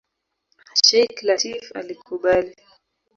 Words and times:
Sheikh 0.85 1.17
Lateef 1.27 1.65
alikubali. 1.79 2.53